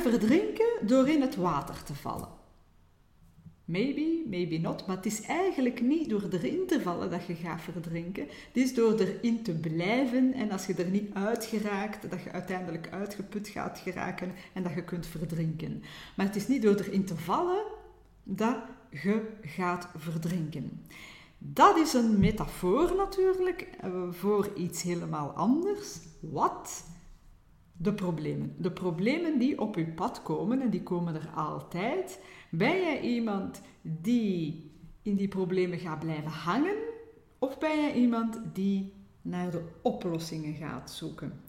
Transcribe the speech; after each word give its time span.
verdrinken 0.00 0.86
door 0.86 1.08
in 1.08 1.20
het 1.20 1.36
water 1.36 1.82
te 1.82 1.94
vallen? 1.94 2.28
Maybe, 3.64 4.22
maybe 4.26 4.58
not. 4.58 4.86
Maar 4.86 4.96
het 4.96 5.06
is 5.06 5.20
eigenlijk 5.20 5.80
niet 5.80 6.08
door 6.08 6.22
erin 6.30 6.66
te 6.66 6.80
vallen 6.80 7.10
dat 7.10 7.26
je 7.26 7.34
gaat 7.34 7.60
verdrinken. 7.62 8.22
Het 8.22 8.56
is 8.56 8.74
door 8.74 8.98
erin 8.98 9.42
te 9.42 9.52
blijven 9.52 10.32
en 10.32 10.50
als 10.50 10.66
je 10.66 10.74
er 10.74 10.90
niet 10.90 11.14
uit 11.14 11.44
geraakt, 11.44 12.10
dat 12.10 12.22
je 12.22 12.32
uiteindelijk 12.32 12.88
uitgeput 12.90 13.48
gaat 13.48 13.78
geraken 13.78 14.32
en 14.52 14.62
dat 14.62 14.74
je 14.74 14.84
kunt 14.84 15.06
verdrinken. 15.06 15.82
Maar 16.16 16.26
het 16.26 16.36
is 16.36 16.48
niet 16.48 16.62
door 16.62 16.76
erin 16.76 17.04
te 17.04 17.16
vallen 17.16 17.62
dat 18.22 18.56
je 18.90 19.22
gaat 19.42 19.88
verdrinken. 19.96 20.86
Dat 21.38 21.76
is 21.76 21.92
een 21.92 22.18
metafoor 22.18 22.94
natuurlijk 22.96 23.68
eh, 23.80 23.90
voor 24.10 24.50
iets 24.56 24.82
helemaal 24.82 25.30
anders. 25.30 25.98
Wat? 26.20 26.84
De 27.84 27.92
problemen. 27.92 28.54
De 28.58 28.70
problemen 28.70 29.38
die 29.38 29.60
op 29.60 29.76
je 29.76 29.86
pad 29.86 30.22
komen, 30.22 30.60
en 30.60 30.70
die 30.70 30.82
komen 30.82 31.14
er 31.14 31.28
altijd. 31.34 32.20
Ben 32.50 32.80
jij 32.80 33.00
iemand 33.00 33.60
die 33.82 34.70
in 35.02 35.16
die 35.16 35.28
problemen 35.28 35.78
gaat 35.78 35.98
blijven 35.98 36.30
hangen? 36.30 36.76
Of 37.38 37.58
ben 37.58 37.80
jij 37.80 37.94
iemand 37.94 38.40
die 38.52 38.92
naar 39.22 39.50
de 39.50 39.62
oplossingen 39.82 40.54
gaat 40.54 40.90
zoeken? 40.90 41.40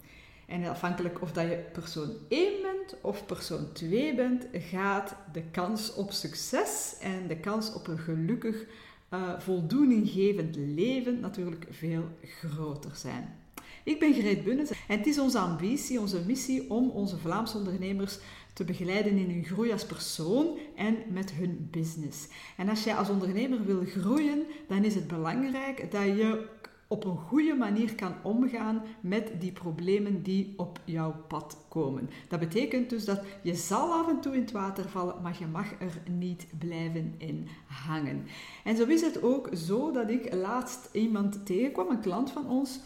En 0.48 0.66
afhankelijk 0.66 1.22
of 1.22 1.32
dat 1.32 1.50
je 1.50 1.66
persoon 1.74 2.10
1 2.30 2.62
bent 2.62 3.02
of 3.02 3.26
persoon 3.26 3.72
2 3.74 4.16
bent, 4.16 4.48
gaat 4.52 5.16
de 5.32 5.44
kans 5.44 5.94
op 5.94 6.12
succes 6.12 6.98
en 7.02 7.28
de 7.28 7.38
kans 7.38 7.74
op 7.74 7.88
een 7.88 8.00
gelukkig, 8.00 8.66
uh, 9.14 9.40
voldoeninggevend 9.40 10.56
leven 10.56 11.20
natuurlijk 11.20 11.68
veel 11.70 12.04
groter 12.22 12.96
zijn. 12.96 13.45
Ik 13.86 14.00
ben 14.00 14.14
Greet 14.14 14.44
Bunnes 14.44 14.70
en 14.70 14.98
het 14.98 15.08
is 15.08 15.20
onze 15.20 15.40
ambitie, 15.40 16.00
onze 16.00 16.22
missie 16.26 16.70
om 16.70 16.90
onze 16.90 17.18
Vlaamse 17.18 17.58
ondernemers 17.58 18.20
te 18.54 18.64
begeleiden 18.64 19.18
in 19.18 19.30
hun 19.30 19.46
groei 19.46 19.72
als 19.72 19.86
persoon 19.86 20.58
en 20.76 20.98
met 21.12 21.32
hun 21.32 21.68
business. 21.72 22.28
En 22.58 22.70
als 22.70 22.84
jij 22.84 22.96
als 22.96 23.10
ondernemer 23.10 23.66
wil 23.66 23.84
groeien, 23.86 24.44
dan 24.68 24.84
is 24.84 24.96
het 24.96 25.08
belangrijk 25.08 25.92
dat 25.92 26.04
je 26.04 26.48
op 26.88 27.06
een 27.06 27.18
goede 27.18 27.54
manier 27.54 27.96
kan 27.96 28.14
omgaan 28.24 28.82
met 29.00 29.32
die 29.40 29.52
problemen 29.52 30.24
die 30.24 30.54
op 30.58 30.80
jouw 30.86 31.16
pad 31.28 31.58
komen. 31.70 32.10
Dat 32.28 32.40
betekent 32.40 32.90
dus 32.90 33.06
dat 33.06 33.22
je 33.42 33.56
zal 33.56 33.92
af 33.92 34.08
en 34.08 34.22
toe 34.22 34.34
in 34.34 34.42
het 34.42 34.52
water 34.52 34.90
vallen, 34.90 35.22
maar 35.22 35.36
je 35.40 35.48
mag 35.48 35.72
er 35.80 36.02
niet 36.12 36.46
blijven 36.60 37.16
in 37.18 37.48
hangen. 37.68 38.26
En 38.64 38.76
zo 38.76 38.86
is 38.86 39.02
het 39.02 39.24
ook 39.24 39.50
zo 39.54 39.92
dat 39.92 40.10
ik 40.10 40.34
laatst 40.34 40.90
iemand 40.92 41.46
tegenkwam, 41.46 41.90
een 41.90 42.00
klant 42.00 42.32
van 42.32 42.50
ons, 42.50 42.80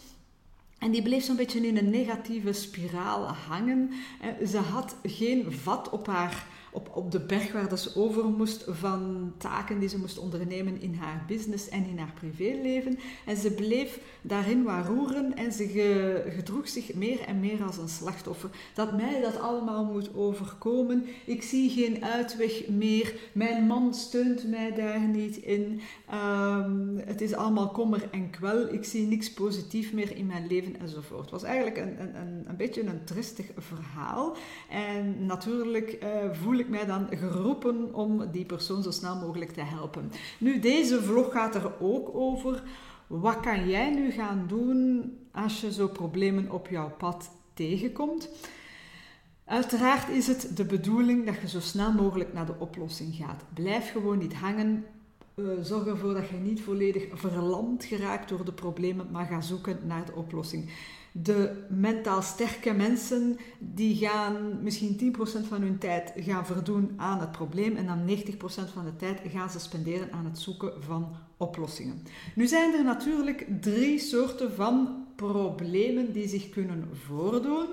en 0.80 0.90
die 0.90 1.02
bleef 1.02 1.24
zo'n 1.24 1.36
beetje 1.36 1.66
in 1.66 1.76
een 1.76 1.90
negatieve 1.90 2.52
spiraal 2.52 3.26
hangen. 3.26 3.90
Ze 4.46 4.58
had 4.58 4.96
geen 5.02 5.52
vat 5.52 5.90
op 5.90 6.06
haar 6.06 6.46
op, 6.72 6.90
op 6.94 7.10
de 7.10 7.20
berg 7.20 7.52
waar 7.52 7.68
dat 7.68 7.80
ze 7.80 7.96
over 7.96 8.24
moest 8.24 8.64
van 8.68 9.32
taken 9.36 9.78
die 9.78 9.88
ze 9.88 9.98
moest 9.98 10.18
ondernemen 10.18 10.80
in 10.80 10.94
haar 10.94 11.24
business 11.26 11.68
en 11.68 11.86
in 11.86 11.98
haar 11.98 12.12
privéleven. 12.14 12.98
En 13.26 13.36
ze 13.36 13.52
bleef 13.52 14.00
daarin 14.22 14.62
waar 14.62 14.86
roeren 14.86 15.36
en 15.36 15.52
ze 15.52 15.68
gedroeg 16.28 16.68
zich 16.68 16.94
meer 16.94 17.20
en 17.20 17.40
meer 17.40 17.62
als 17.62 17.76
een 17.76 17.88
slachtoffer. 17.88 18.50
Dat 18.74 18.96
mij 18.96 19.20
dat 19.20 19.38
allemaal 19.38 19.84
moet 19.84 20.14
overkomen. 20.14 21.06
Ik 21.24 21.42
zie 21.42 21.70
geen 21.70 22.04
uitweg 22.04 22.68
meer. 22.68 23.14
Mijn 23.32 23.66
man 23.66 23.94
steunt 23.94 24.48
mij 24.48 24.72
daar 24.74 25.00
niet 25.00 25.36
in. 25.36 25.80
Ehm, 26.08 26.96
het 26.96 27.20
is 27.20 27.34
allemaal 27.34 27.68
kommer 27.70 28.08
en 28.10 28.30
kwel. 28.30 28.72
Ik 28.72 28.84
zie 28.84 29.06
niks 29.06 29.32
positief 29.32 29.92
meer 29.92 30.16
in 30.16 30.26
mijn 30.26 30.46
leven 30.46 30.80
enzovoort. 30.80 31.20
Het 31.20 31.30
was 31.30 31.42
eigenlijk 31.42 31.76
een, 31.76 32.00
een, 32.00 32.44
een, 32.46 32.56
beetje 32.56 32.82
een 32.82 33.04
tristig 33.04 33.46
verhaal. 33.56 34.36
En 34.68 35.26
natuurlijk 35.26 35.98
uh, 36.02 36.08
voel 36.32 36.58
ik 36.60 36.68
mij 36.68 36.86
dan 36.86 37.06
geroepen 37.10 37.94
om 37.94 38.30
die 38.30 38.44
persoon 38.44 38.82
zo 38.82 38.90
snel 38.90 39.16
mogelijk 39.16 39.50
te 39.52 39.62
helpen. 39.62 40.12
Nu, 40.38 40.58
deze 40.58 41.02
vlog 41.02 41.32
gaat 41.32 41.54
er 41.54 41.72
ook 41.80 42.14
over. 42.14 42.62
Wat 43.06 43.40
kan 43.40 43.68
jij 43.68 43.90
nu 43.94 44.10
gaan 44.10 44.44
doen 44.48 45.12
als 45.32 45.60
je 45.60 45.72
zo 45.72 45.88
problemen 45.88 46.50
op 46.50 46.68
jouw 46.68 46.90
pad 46.90 47.30
tegenkomt? 47.54 48.28
Uiteraard 49.44 50.08
is 50.08 50.26
het 50.26 50.56
de 50.56 50.64
bedoeling 50.64 51.26
dat 51.26 51.40
je 51.40 51.48
zo 51.48 51.60
snel 51.60 51.92
mogelijk 51.92 52.32
naar 52.32 52.46
de 52.46 52.58
oplossing 52.58 53.14
gaat. 53.14 53.44
Blijf 53.54 53.92
gewoon 53.92 54.18
niet 54.18 54.34
hangen. 54.34 54.84
Uh, 55.40 55.50
zorg 55.62 55.86
ervoor 55.86 56.14
dat 56.14 56.28
je 56.28 56.36
niet 56.36 56.62
volledig 56.62 57.06
verlamd 57.12 57.84
geraakt 57.84 58.28
door 58.28 58.44
de 58.44 58.52
problemen, 58.52 59.06
maar 59.10 59.26
ga 59.26 59.40
zoeken 59.40 59.78
naar 59.86 60.04
de 60.06 60.14
oplossing 60.14 60.70
de 61.12 61.66
mentaal 61.68 62.22
sterke 62.22 62.72
mensen 62.72 63.38
die 63.58 63.96
gaan 63.96 64.62
misschien 64.62 65.14
10% 65.16 65.48
van 65.48 65.62
hun 65.62 65.78
tijd 65.78 66.12
gaan 66.16 66.46
verdoen 66.46 66.92
aan 66.96 67.20
het 67.20 67.32
probleem 67.32 67.76
en 67.76 67.86
dan 67.86 68.08
90% 68.08 68.12
van 68.72 68.84
de 68.84 68.96
tijd 68.96 69.20
gaan 69.28 69.50
ze 69.50 69.58
spenderen 69.58 70.12
aan 70.12 70.24
het 70.24 70.38
zoeken 70.38 70.82
van 70.82 71.16
oplossingen. 71.36 72.02
Nu 72.34 72.46
zijn 72.46 72.74
er 72.74 72.84
natuurlijk 72.84 73.46
drie 73.60 73.98
soorten 73.98 74.52
van 74.52 75.04
problemen 75.16 76.12
die 76.12 76.28
zich 76.28 76.50
kunnen 76.50 76.88
voordoen. 76.92 77.66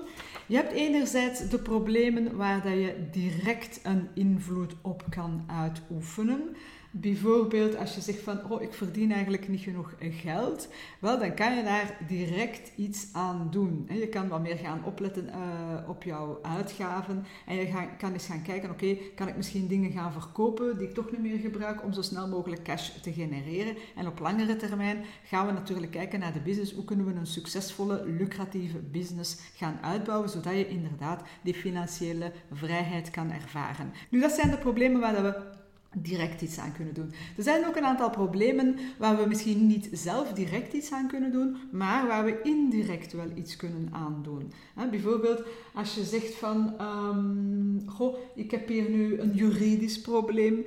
Je 0.46 0.56
hebt 0.56 0.72
enerzijds 0.72 1.48
de 1.48 1.58
problemen 1.58 2.36
waar 2.36 2.62
dat 2.62 2.72
je 2.72 3.08
direct 3.12 3.80
een 3.82 4.08
invloed 4.14 4.74
op 4.82 5.04
kan 5.10 5.44
uitoefenen. 5.46 6.56
Bijvoorbeeld 6.90 7.76
als 7.76 7.94
je 7.94 8.00
zegt 8.00 8.20
van, 8.20 8.50
oh, 8.50 8.62
ik 8.62 8.72
verdien 8.72 9.12
eigenlijk 9.12 9.48
niet 9.48 9.60
genoeg 9.60 9.94
geld, 10.00 10.68
wel, 10.98 11.18
dan 11.18 11.34
kan 11.34 11.56
je 11.56 11.62
daar 11.62 11.98
direct 12.06 12.72
iets 12.76 13.08
aan 13.12 13.48
doen. 13.50 13.88
Je 13.88 14.08
kan 14.08 14.28
wat 14.28 14.42
meer 14.42 14.56
gaan 14.56 14.84
opletten 14.84 15.26
uh, 15.26 15.88
op 15.88 16.02
jouw 16.02 16.38
uitgaven 16.42 17.24
en 17.46 17.56
je 17.56 17.88
kan 17.98 18.12
eens 18.12 18.26
gaan 18.26 18.42
kijken, 18.42 18.70
oké, 18.70 18.96
kan 19.14 19.28
ik 19.28 19.36
misschien 19.36 19.66
dingen 19.66 19.90
gaan 19.90 20.12
verkopen 20.12 20.78
die 20.78 20.88
ik 20.88 20.94
toch 20.94 21.10
niet 21.10 21.20
meer 21.20 21.38
gebruik 21.38 21.84
om 21.84 21.92
zo 21.92 22.02
snel 22.02 22.28
mogelijk 22.28 22.62
cash 22.62 22.88
te 22.88 23.12
genereren. 23.12 23.76
En 23.96 24.06
op 24.06 24.18
langere 24.18 24.56
termijn 24.56 25.04
gaan 25.24 25.46
we 25.46 25.52
natuurlijk 25.52 25.92
kijken 25.92 26.20
naar 26.20 26.32
de 26.32 26.40
business, 26.40 26.72
hoe 26.72 26.84
kunnen 26.84 27.06
we 27.06 27.14
een 27.14 27.26
succesvolle, 27.26 28.04
lucratieve 28.06 28.78
business 28.78 29.38
gaan 29.54 29.78
uitbouwen, 29.82 30.28
zodat 30.28 30.52
je 30.52 30.68
inderdaad 30.68 31.22
die 31.42 31.54
financiële 31.54 32.32
vrijheid 32.52 33.10
kan 33.10 33.30
ervaren. 33.30 33.92
Nu, 34.10 34.20
dat 34.20 34.32
zijn 34.32 34.50
de 34.50 34.58
problemen 34.58 35.00
waar 35.00 35.22
we 35.22 35.56
direct 36.02 36.42
iets 36.42 36.58
aan 36.58 36.72
kunnen 36.72 36.94
doen. 36.94 37.12
Er 37.36 37.42
zijn 37.42 37.66
ook 37.66 37.76
een 37.76 37.84
aantal 37.84 38.10
problemen 38.10 38.76
waar 38.98 39.16
we 39.16 39.28
misschien 39.28 39.66
niet 39.66 39.88
zelf 39.92 40.32
direct 40.32 40.72
iets 40.72 40.92
aan 40.92 41.08
kunnen 41.08 41.32
doen, 41.32 41.56
maar 41.70 42.06
waar 42.06 42.24
we 42.24 42.40
indirect 42.42 43.12
wel 43.12 43.30
iets 43.34 43.56
kunnen 43.56 43.88
aandoen. 43.92 44.52
bijvoorbeeld 44.90 45.42
als 45.74 45.94
je 45.94 46.04
zegt 46.04 46.34
van, 46.34 46.74
um, 46.80 47.82
goh, 47.86 48.16
ik 48.34 48.50
heb 48.50 48.68
hier 48.68 48.90
nu 48.90 49.18
een 49.18 49.32
juridisch 49.34 50.00
probleem, 50.00 50.64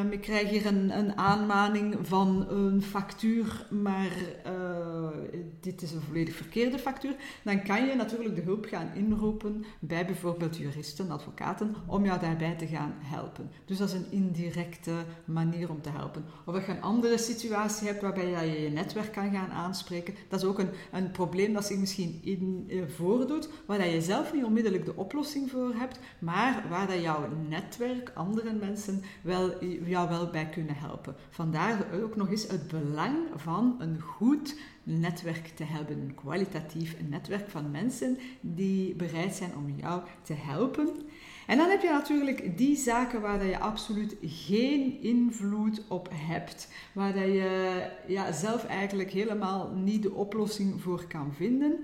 um, 0.00 0.12
ik 0.12 0.20
krijg 0.20 0.48
hier 0.48 0.66
een, 0.66 0.98
een, 0.98 1.18
aanmaning 1.18 1.96
van 2.02 2.46
een 2.48 2.82
factuur, 2.82 3.66
maar 3.70 4.12
uh, 4.46 4.93
dit 5.60 5.82
is 5.82 5.92
een 5.92 6.00
volledig 6.00 6.34
verkeerde 6.34 6.78
factuur, 6.78 7.16
dan 7.44 7.62
kan 7.62 7.86
je 7.86 7.94
natuurlijk 7.94 8.36
de 8.36 8.42
hulp 8.42 8.66
gaan 8.66 8.90
inroepen 8.94 9.64
bij 9.78 10.06
bijvoorbeeld 10.06 10.56
juristen, 10.56 11.10
advocaten, 11.10 11.74
om 11.86 12.04
jou 12.04 12.20
daarbij 12.20 12.54
te 12.54 12.66
gaan 12.66 12.94
helpen. 12.98 13.50
Dus 13.64 13.78
dat 13.78 13.88
is 13.88 13.94
een 13.94 14.10
indirect 14.10 14.90
manier 15.24 15.70
om 15.70 15.82
te 15.82 15.90
helpen. 15.90 16.24
Of 16.44 16.54
als 16.54 16.64
je 16.64 16.72
een 16.72 16.82
andere 16.82 17.18
situatie 17.18 17.86
hebt 17.86 18.02
waarbij 18.02 18.46
je 18.46 18.62
je 18.62 18.70
netwerk 18.70 19.12
kan 19.12 19.30
gaan 19.30 19.50
aanspreken, 19.50 20.14
dat 20.28 20.42
is 20.42 20.46
ook 20.46 20.58
een, 20.58 20.70
een 20.92 21.10
probleem 21.10 21.52
dat 21.52 21.66
zich 21.66 21.78
misschien 21.78 22.20
in, 22.22 22.64
eh, 22.68 22.82
voordoet, 22.86 23.48
waar 23.66 23.78
dat 23.78 23.90
je 23.90 24.02
zelf 24.02 24.32
niet 24.32 24.44
onmiddellijk 24.44 24.84
de 24.84 24.96
oplossing 24.96 25.50
voor 25.50 25.74
hebt, 25.74 25.98
maar 26.18 26.64
waar 26.68 26.86
dat 26.86 27.02
jouw 27.02 27.28
netwerk, 27.48 28.10
andere 28.14 28.52
mensen, 28.52 29.02
wel, 29.22 29.64
jou 29.84 30.08
wel 30.08 30.30
bij 30.30 30.48
kunnen 30.48 30.76
helpen. 30.76 31.14
Vandaar 31.30 31.86
ook 32.02 32.16
nog 32.16 32.30
eens 32.30 32.46
het 32.48 32.68
belang 32.68 33.16
van 33.36 33.76
een 33.78 34.00
goed 34.00 34.56
netwerk 34.84 35.46
te 35.46 35.64
hebben, 35.64 36.00
een 36.00 36.14
kwalitatief 36.14 36.96
netwerk 37.08 37.50
van 37.50 37.70
mensen 37.70 38.18
die 38.40 38.94
bereid 38.94 39.34
zijn 39.34 39.56
om 39.56 39.74
jou 39.80 40.02
te 40.22 40.34
helpen. 40.34 40.88
En 41.46 41.56
dan 41.56 41.70
heb 41.70 41.82
je 41.82 41.88
natuurlijk 41.88 42.58
die 42.58 42.76
zaken 42.76 43.20
waar 43.20 43.44
je 43.44 43.58
absoluut 43.58 44.16
geen 44.22 45.02
invloed 45.02 45.82
op 45.88 46.08
hebt, 46.12 46.68
waar 46.92 47.28
je 47.28 47.82
ja, 48.06 48.32
zelf 48.32 48.64
eigenlijk 48.66 49.10
helemaal 49.10 49.72
niet 49.74 50.02
de 50.02 50.12
oplossing 50.12 50.82
voor 50.82 51.06
kan 51.06 51.34
vinden. 51.34 51.78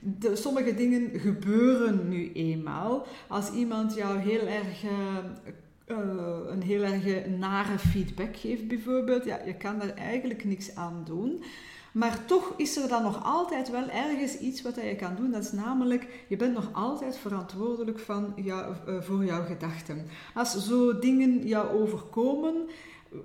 De, 0.00 0.36
sommige 0.36 0.74
dingen 0.74 1.20
gebeuren 1.20 2.08
nu 2.08 2.32
eenmaal. 2.32 3.06
Als 3.28 3.52
iemand 3.52 3.94
jou 3.94 4.18
heel 4.18 4.46
erg 4.46 4.84
uh, 4.84 5.98
een 6.46 6.62
heel 6.62 6.82
erg 6.82 7.26
nare 7.26 7.78
feedback 7.78 8.36
geeft, 8.36 8.68
bijvoorbeeld, 8.68 9.24
ja, 9.24 9.40
je 9.44 9.54
kan 9.54 9.78
daar 9.78 9.94
eigenlijk 9.94 10.44
niks 10.44 10.74
aan 10.74 11.02
doen. 11.04 11.42
Maar 11.96 12.24
toch 12.24 12.52
is 12.56 12.76
er 12.76 12.88
dan 12.88 13.02
nog 13.02 13.24
altijd 13.24 13.70
wel 13.70 13.88
ergens 13.88 14.38
iets 14.38 14.62
wat 14.62 14.74
je 14.74 14.96
kan 14.96 15.16
doen. 15.16 15.30
Dat 15.30 15.44
is 15.44 15.52
namelijk, 15.52 16.06
je 16.28 16.36
bent 16.36 16.54
nog 16.54 16.68
altijd 16.72 17.16
verantwoordelijk 17.16 17.98
van 17.98 18.34
uh, 18.36 18.66
voor 19.00 19.24
jouw 19.24 19.44
gedachten. 19.44 20.06
Als 20.34 20.66
zo 20.66 20.98
dingen 20.98 21.46
jou 21.46 21.82
overkomen, 21.82 22.54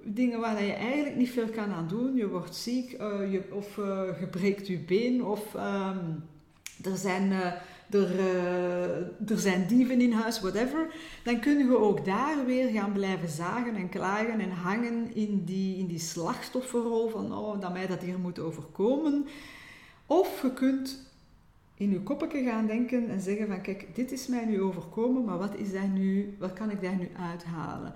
dingen 0.03 0.39
waar 0.39 0.63
je 0.63 0.73
eigenlijk 0.73 1.15
niet 1.15 1.29
veel 1.29 1.49
kan 1.49 1.71
aan 1.71 1.87
doen, 1.87 2.15
je 2.15 2.27
wordt 2.27 2.55
ziek 2.55 2.97
uh, 3.01 3.31
je, 3.31 3.43
of 3.51 3.77
uh, 3.77 4.19
je 4.19 4.27
breekt 4.27 4.67
je 4.67 4.77
been 4.77 5.25
of 5.25 5.53
um, 5.53 6.23
er 6.83 6.97
zijn 6.97 7.31
er, 7.93 8.19
er 9.27 9.39
zijn 9.39 9.67
dieven 9.67 10.01
in 10.01 10.11
huis, 10.11 10.39
whatever, 10.39 10.93
dan 11.23 11.39
kun 11.39 11.57
je 11.57 11.77
ook 11.77 12.05
daar 12.05 12.45
weer 12.45 12.69
gaan 12.69 12.91
blijven 12.91 13.29
zagen 13.29 13.75
en 13.75 13.89
klagen 13.89 14.39
en 14.39 14.51
hangen 14.51 15.15
in 15.15 15.43
die, 15.45 15.77
in 15.77 15.87
die 15.87 15.99
slachtofferrol 15.99 17.09
van 17.09 17.33
oh, 17.33 17.61
dat 17.61 17.73
mij 17.73 17.87
dat 17.87 18.01
hier 18.01 18.19
moet 18.19 18.39
overkomen. 18.39 19.27
Of 20.05 20.41
je 20.41 20.53
kunt 20.53 21.09
in 21.75 21.89
je 21.89 22.01
koppetje 22.01 22.43
gaan 22.43 22.67
denken 22.67 23.09
en 23.09 23.21
zeggen 23.21 23.47
van 23.47 23.61
kijk, 23.61 23.95
dit 23.95 24.11
is 24.11 24.27
mij 24.27 24.45
nu 24.45 24.61
overkomen, 24.61 25.25
maar 25.25 25.37
wat 25.37 25.55
is 25.55 25.71
dat 25.71 25.87
nu, 25.93 26.35
wat 26.39 26.53
kan 26.53 26.69
ik 26.71 26.81
daar 26.81 26.95
nu 26.95 27.09
uithalen? 27.19 27.93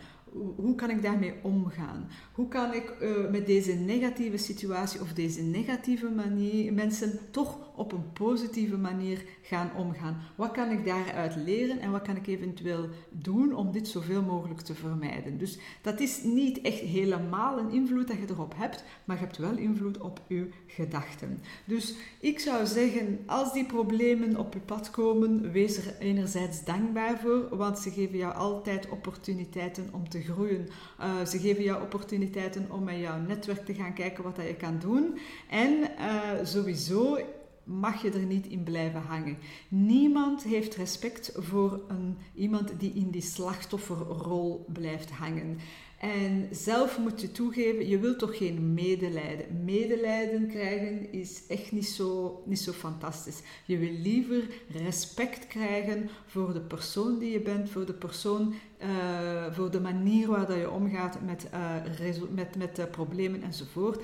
hoe 0.55 0.75
kan 0.75 0.89
ik 0.89 1.01
daarmee 1.01 1.33
omgaan? 1.41 2.07
Hoe 2.33 2.47
kan 2.47 2.73
ik 2.73 2.93
uh, 3.01 3.29
met 3.31 3.45
deze 3.45 3.73
negatieve 3.73 4.37
situatie 4.37 5.01
of 5.01 5.13
deze 5.13 5.41
negatieve 5.41 6.09
manier 6.09 6.73
mensen 6.73 7.19
toch 7.31 7.57
op 7.75 7.91
een 7.91 8.13
positieve 8.13 8.77
manier 8.77 9.25
gaan 9.41 9.71
omgaan? 9.77 10.21
Wat 10.35 10.51
kan 10.51 10.71
ik 10.71 10.85
daaruit 10.85 11.35
leren 11.35 11.79
en 11.79 11.91
wat 11.91 12.01
kan 12.01 12.15
ik 12.15 12.27
eventueel 12.27 12.89
doen 13.09 13.55
om 13.55 13.71
dit 13.71 13.87
zoveel 13.87 14.21
mogelijk 14.21 14.61
te 14.61 14.75
vermijden? 14.75 15.37
Dus 15.37 15.57
dat 15.81 15.99
is 15.99 16.23
niet 16.23 16.61
echt 16.61 16.79
helemaal 16.79 17.59
een 17.59 17.71
invloed 17.71 18.07
dat 18.07 18.17
je 18.17 18.25
erop 18.29 18.53
hebt, 18.57 18.83
maar 19.05 19.15
je 19.15 19.23
hebt 19.23 19.37
wel 19.37 19.57
invloed 19.57 19.97
op 19.97 20.21
je 20.27 20.49
gedachten. 20.67 21.41
Dus 21.65 21.95
ik 22.19 22.39
zou 22.39 22.65
zeggen, 22.65 23.19
als 23.25 23.53
die 23.53 23.65
problemen 23.65 24.37
op 24.37 24.53
je 24.53 24.59
pad 24.59 24.89
komen, 24.89 25.51
wees 25.51 25.77
er 25.77 25.95
enerzijds 25.99 26.63
dankbaar 26.63 27.19
voor, 27.19 27.57
want 27.57 27.79
ze 27.79 27.91
geven 27.91 28.17
jou 28.17 28.33
altijd 28.33 28.89
opportuniteiten 28.89 29.89
om 29.91 30.09
te 30.09 30.21
groeien. 30.21 30.67
Uh, 30.99 31.25
ze 31.25 31.39
geven 31.39 31.63
jou 31.63 31.83
opportuniteiten 31.83 32.71
om 32.71 32.83
met 32.83 32.99
jouw 32.99 33.19
netwerk 33.19 33.65
te 33.65 33.73
gaan 33.73 33.93
kijken 33.93 34.23
wat 34.23 34.35
dat 34.35 34.47
je 34.47 34.55
kan 34.55 34.79
doen. 34.79 35.17
En 35.49 35.71
uh, 35.99 36.31
sowieso 36.43 37.17
mag 37.65 38.01
je 38.01 38.11
er 38.11 38.25
niet 38.25 38.47
in 38.47 38.63
blijven 38.63 39.01
hangen. 39.01 39.37
Niemand 39.67 40.43
heeft 40.43 40.75
respect 40.75 41.31
voor 41.35 41.81
een, 41.87 42.17
iemand 42.35 42.79
die 42.79 42.93
in 42.93 43.09
die 43.09 43.21
slachtofferrol 43.21 44.65
blijft 44.73 45.11
hangen. 45.11 45.57
En 45.99 46.47
zelf 46.51 46.97
moet 46.97 47.21
je 47.21 47.31
toegeven, 47.31 47.87
je 47.87 47.99
wilt 47.99 48.19
toch 48.19 48.37
geen 48.37 48.73
medelijden. 48.73 49.63
Medelijden 49.63 50.47
krijgen 50.47 51.11
is 51.11 51.47
echt 51.47 51.71
niet 51.71 51.87
zo, 51.87 52.41
niet 52.45 52.59
zo 52.59 52.71
fantastisch. 52.71 53.41
Je 53.65 53.77
wil 53.77 53.91
liever 53.91 54.43
respect 54.67 55.47
krijgen 55.47 56.09
voor 56.25 56.53
de 56.53 56.61
persoon 56.61 57.19
die 57.19 57.31
je 57.31 57.39
bent, 57.39 57.69
voor 57.69 57.85
de 57.85 57.93
persoon 57.93 58.53
uh, 58.83 59.53
voor 59.53 59.71
de 59.71 59.81
manier 59.81 60.27
waar 60.27 60.45
dat 60.45 60.57
je 60.57 60.71
omgaat 60.71 61.21
met, 61.21 61.47
uh, 61.53 62.21
met, 62.29 62.55
met 62.55 62.91
problemen 62.91 63.43
enzovoort. 63.43 64.03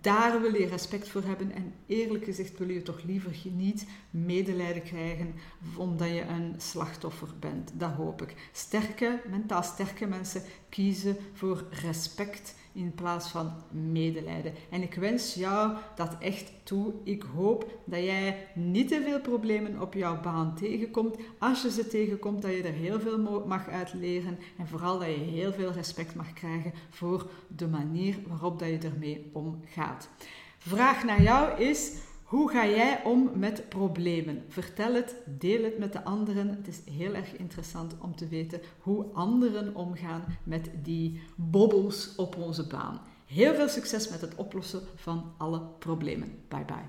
Daar 0.00 0.40
wil 0.40 0.54
je 0.54 0.66
respect 0.66 1.08
voor 1.08 1.22
hebben 1.22 1.52
en 1.52 1.74
eerlijk 1.86 2.24
gezegd 2.24 2.58
wil 2.58 2.68
je 2.68 2.82
toch 2.82 3.02
liever 3.04 3.36
niet 3.52 3.86
medelijden 4.10 4.82
krijgen 4.82 5.34
omdat 5.76 6.08
je 6.08 6.22
een 6.22 6.54
slachtoffer 6.56 7.28
bent. 7.40 7.70
Dat 7.74 7.90
hoop 7.90 8.22
ik. 8.22 8.34
Sterke, 8.52 9.20
mentaal 9.30 9.62
sterke 9.62 10.06
mensen 10.06 10.42
kiezen 10.68 11.16
voor 11.32 11.64
respect 11.70 12.54
in 12.72 12.94
plaats 12.94 13.28
van 13.28 13.52
medelijden. 13.70 14.54
En 14.70 14.82
ik 14.82 14.94
wens 14.94 15.34
jou 15.34 15.76
dat 15.94 16.16
echt 16.20 16.52
toe. 16.62 16.92
Ik 17.04 17.24
hoop 17.34 17.80
dat 17.84 18.02
jij 18.02 18.48
niet 18.54 18.88
te 18.88 19.02
veel 19.04 19.20
problemen 19.20 19.80
op 19.80 19.94
jouw 19.94 20.20
baan 20.20 20.54
tegenkomt. 20.54 21.16
Als 21.38 21.62
je 21.62 21.70
ze 21.70 21.88
tegenkomt, 21.88 22.42
dat 22.42 22.50
je 22.50 22.62
er 22.62 22.72
heel 22.72 23.00
veel 23.00 23.44
mag 23.46 23.68
uit 23.68 23.94
leren 23.94 24.38
en 24.58 24.68
vooral 24.68 24.98
dat 24.98 25.08
je 25.08 25.14
heel 25.14 25.52
veel 25.52 25.72
respect 25.72 26.14
mag 26.14 26.32
krijgen 26.32 26.72
voor 26.90 27.30
de 27.56 27.68
manier 27.68 28.16
waarop 28.26 28.58
dat 28.58 28.68
je 28.68 28.78
ermee 28.78 29.30
omgaat. 29.32 30.08
Vraag 30.58 31.04
naar 31.04 31.22
jou 31.22 31.60
is 31.62 31.92
hoe 32.26 32.50
ga 32.50 32.66
jij 32.66 33.02
om 33.04 33.30
met 33.34 33.68
problemen? 33.68 34.44
Vertel 34.48 34.94
het, 34.94 35.14
deel 35.24 35.64
het 35.64 35.78
met 35.78 35.92
de 35.92 36.04
anderen. 36.04 36.48
Het 36.48 36.68
is 36.68 36.80
heel 36.94 37.14
erg 37.14 37.36
interessant 37.36 37.94
om 38.00 38.16
te 38.16 38.28
weten 38.28 38.60
hoe 38.78 39.04
anderen 39.12 39.74
omgaan 39.74 40.24
met 40.42 40.70
die 40.82 41.20
bobbels 41.34 42.14
op 42.16 42.36
onze 42.36 42.66
baan. 42.66 43.00
Heel 43.26 43.54
veel 43.54 43.68
succes 43.68 44.08
met 44.08 44.20
het 44.20 44.34
oplossen 44.34 44.80
van 44.94 45.32
alle 45.36 45.60
problemen. 45.78 46.38
Bye 46.48 46.64
bye. 46.64 46.84